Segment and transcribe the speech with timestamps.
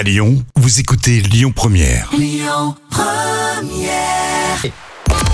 [0.00, 2.10] À Lyon, vous écoutez Lyon Première.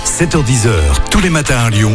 [0.05, 1.93] 7h10h, tous les matins à Lyon,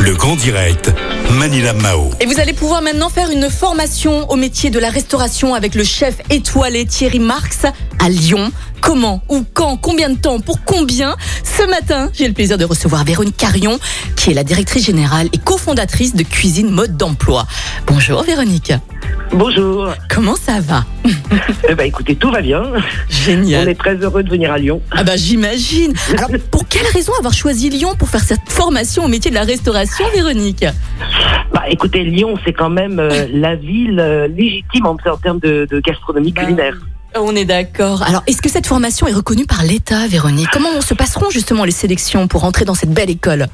[0.00, 0.90] le grand direct,
[1.32, 2.08] Manila Mao.
[2.20, 5.84] Et vous allez pouvoir maintenant faire une formation au métier de la restauration avec le
[5.84, 7.66] chef étoilé Thierry Marx
[7.98, 8.50] à Lyon.
[8.80, 11.16] Comment, ou quand, combien de temps, pour combien?
[11.42, 13.78] Ce matin, j'ai le plaisir de recevoir Véronique Carion,
[14.16, 17.46] qui est la directrice générale et cofondatrice de Cuisine Mode d'Emploi.
[17.86, 18.72] Bonjour Véronique.
[19.34, 19.88] Bonjour.
[20.08, 20.84] Comment ça va
[21.68, 22.62] Eh ben, écoutez, tout va bien.
[22.62, 23.68] On Génial.
[23.68, 24.80] est très heureux de venir à Lyon.
[24.92, 25.92] Ah bah j'imagine.
[26.16, 29.42] Alors pour quelle raison avoir choisi Lyon pour faire cette formation au métier de la
[29.42, 30.64] restauration, Véronique?
[31.52, 35.66] Bah, écoutez, Lyon, c'est quand même euh, la ville euh, légitime en, en termes de,
[35.68, 36.76] de gastronomie Bah, culinaire.
[37.16, 38.02] On est d'accord.
[38.02, 40.48] Alors, est-ce que cette formation est reconnue par l'État, Véronique?
[40.52, 43.46] Comment se passeront justement les sélections pour entrer dans cette belle école?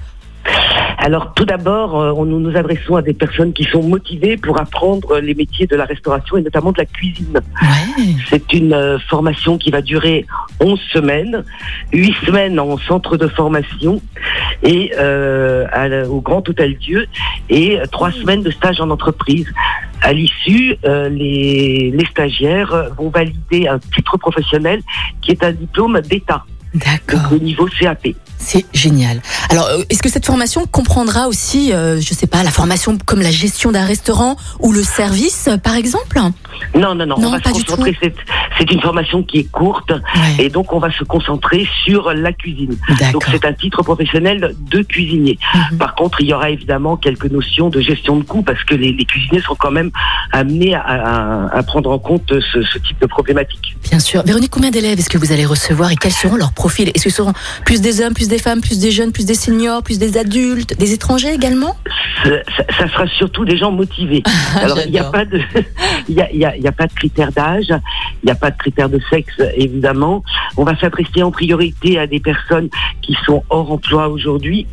[1.02, 5.18] Alors, tout d'abord, euh, nous nous adressons à des personnes qui sont motivées pour apprendre
[5.18, 7.40] les métiers de la restauration et notamment de la cuisine.
[7.62, 8.04] Ouais.
[8.28, 10.26] C'est une euh, formation qui va durer
[10.60, 11.44] 11 semaines,
[11.94, 14.02] 8 semaines en centre de formation
[14.62, 17.06] et euh, à au Grand Hôtel Dieu
[17.48, 19.46] et 3 semaines de stage en entreprise.
[20.02, 24.82] À l'issue, euh, les, les stagiaires vont valider un titre professionnel
[25.22, 26.44] qui est un diplôme d'État,
[26.74, 27.32] D'accord.
[27.32, 28.08] au niveau CAP.
[28.40, 29.20] C'est génial.
[29.50, 33.20] Alors, euh, est-ce que cette formation comprendra aussi, euh, je sais pas, la formation comme
[33.20, 36.20] la gestion d'un restaurant ou le service, par exemple?
[36.74, 38.14] Non, non, non, Non, on va pas se du concentrer.
[38.60, 40.44] C'est, une formation qui est courte Ouais.
[40.44, 42.76] et donc on va se concentrer sur la cuisine.
[43.12, 45.38] Donc c'est un titre professionnel de cuisinier.
[45.72, 45.78] Mhm.
[45.78, 48.92] Par contre, il y aura évidemment quelques notions de gestion de coûts parce que les,
[48.92, 49.90] les cuisiniers sont quand même
[50.32, 53.76] amenés à, à- à prendre en compte ce, ce type de problématique.
[53.88, 54.22] Bien sûr.
[54.24, 56.88] Véronique, combien d'élèves est-ce que vous allez recevoir et quels seront leurs profils?
[56.94, 57.32] Est-ce que ce seront
[57.64, 60.78] plus des hommes, plus des femmes, plus des jeunes, plus des seniors, plus des adultes,
[60.78, 61.76] des étrangers également?
[62.24, 64.22] Ça, ça- ça sera surtout des gens motivés.
[64.56, 65.12] Alors il n'y a J'adore.
[65.12, 65.40] pas de,
[66.08, 68.30] il y a, il y a- il y a pas de critères d'âge, il n'y
[68.30, 70.22] a pas de critères de sexe évidemment.
[70.56, 72.68] On va s'adresser en priorité à des personnes
[73.02, 74.66] qui sont hors emploi aujourd'hui.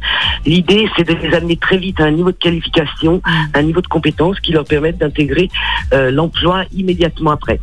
[0.45, 3.21] L'idée c'est de les amener très vite à un niveau de qualification,
[3.53, 5.49] un niveau de compétence qui leur permette d'intégrer
[5.93, 7.59] euh, l'emploi immédiatement après.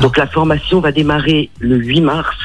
[0.00, 2.36] Donc la formation va démarrer le 8 mars.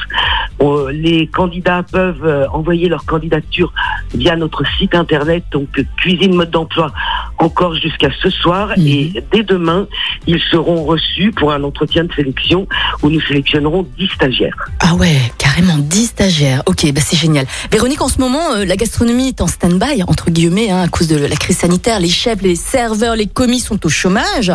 [0.61, 3.73] Euh, les candidats peuvent euh, envoyer leur candidature
[4.13, 5.67] via notre site internet, donc
[5.97, 6.91] Cuisine Mode d'Emploi,
[7.37, 8.69] encore jusqu'à ce soir.
[8.77, 8.87] Mhm.
[8.87, 9.87] Et dès demain,
[10.27, 12.67] ils seront reçus pour un entretien de sélection
[13.01, 14.57] où nous sélectionnerons 10 stagiaires.
[14.79, 16.63] Ah ouais, carrément 10 stagiaires.
[16.65, 17.45] Ok, bah c'est génial.
[17.71, 21.07] Véronique, en ce moment, euh, la gastronomie est en stand-by, entre guillemets, hein, à cause
[21.07, 21.99] de la crise sanitaire.
[21.99, 24.51] Les chefs, les serveurs, les commis sont au chômage.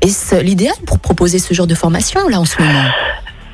[0.00, 2.88] Est-ce l'idéal pour proposer ce genre de formation, là, en ce moment?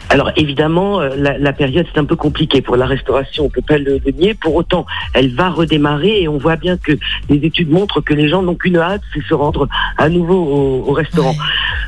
[0.08, 3.78] Alors évidemment, euh, la, période c'est un peu compliqué pour la restauration, on peut pas
[3.78, 4.34] le, le nier.
[4.34, 6.92] Pour autant, elle va redémarrer et on voit bien que
[7.28, 9.68] les études montrent que les gens n'ont qu'une hâte, c'est se rendre
[9.98, 11.34] à nouveau au, au restaurant.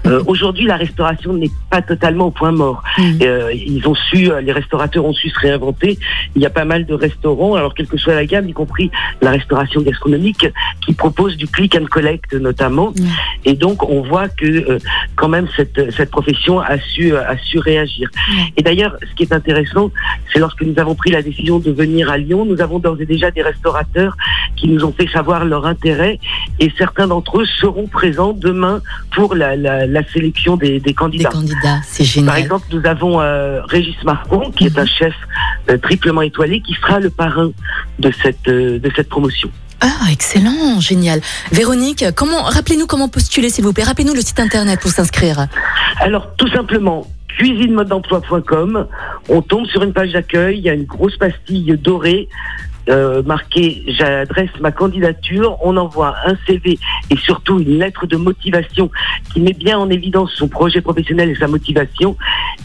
[0.09, 2.83] Euh, Aujourd'hui, la restauration n'est pas totalement au point mort.
[2.99, 3.19] Mhm.
[3.23, 5.99] Euh, ils ont su, euh, les restaurateurs ont su se réinventer.
[6.35, 8.91] Il y a pas mal de restaurants, alors quelle que soit la gamme, y compris
[9.21, 10.47] la restauration gastronomique,
[10.85, 12.91] qui propose du click and collect notamment.
[12.91, 13.09] Mhm.
[13.45, 14.79] Et donc, on voit que euh,
[15.17, 18.11] quand même cette, cette profession a su, a su réagir.
[18.31, 18.53] Ouais.
[18.57, 19.91] Et d'ailleurs, ce qui est intéressant,
[20.33, 23.07] c'est lorsque nous avons pris la décision de venir à Lyon, nous avons d'ores et
[23.07, 24.17] déjà des restaurateurs
[24.57, 26.19] qui nous ont fait savoir leur intérêt
[26.61, 28.81] et certains d'entre eux seront présents demain
[29.15, 31.29] pour la, la, la sélection des, des Des candidats.
[31.31, 32.39] candidats, c'est Par génial.
[32.39, 34.83] exemple, nous avons euh, Régis Marcon, qui est Mhm.
[34.83, 35.15] un chef
[35.71, 37.51] euh, triplement étoilé, qui sera le parrain
[37.99, 39.51] de cette, euh, de cette promotion.
[39.81, 41.21] Ah, excellent, génial.
[41.53, 43.85] Véronique, comment, rappelez-nous comment postuler, s'il vous plaît.
[43.85, 45.47] Rappelez-nous le site internet pour s'inscrire.
[46.01, 47.07] Alors, tout simplement,
[47.39, 48.87] cuisinemodemploi.com,
[49.29, 52.29] on tombe sur une page d'accueil, il y a une grosse pastille dorée
[52.89, 56.79] euh, marquée j'adresse ma candidature, on envoie un CV
[57.11, 58.91] et surtout une lettre de motivation
[59.33, 62.17] qui met bien en évidence son projet professionnel et sa motivation.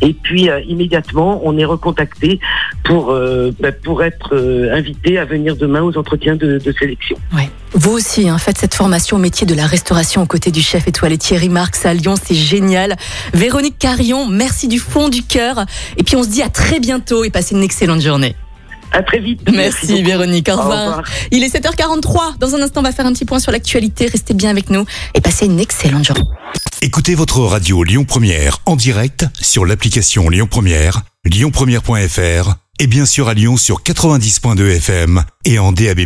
[0.02, 2.40] Et puis euh, immédiatement, on est recontacté
[2.84, 4.36] pour euh, bah, pour être
[4.72, 7.18] invité à venir demain aux entretiens de, sélection.
[7.36, 7.50] Ouais.
[7.74, 10.88] Vous aussi, hein, faites cette formation au métier de la restauration aux côtés du chef
[10.88, 12.96] étoilé Thierry Marx à Lyon, c'est génial.
[13.34, 15.66] Véronique Carion, merci du fond du cœur.
[15.98, 18.36] Et puis on se dit à très bientôt et passez une excellente journée.
[18.94, 19.42] À très vite.
[19.52, 20.04] Merci.
[20.04, 21.04] Véronique, au Au revoir.
[21.32, 22.38] Il est 7h43.
[22.40, 24.08] Dans un instant, on va faire un petit point sur l'actualité.
[24.08, 24.86] Restez bien avec nous
[25.16, 26.24] et passez une excellente journée.
[26.82, 33.30] Écoutez votre radio Lyon Première en direct sur l'application Lyon Première, lyonpremière.fr et bien sûr
[33.30, 36.02] à Lyon sur 90.2 FM et en DAB+.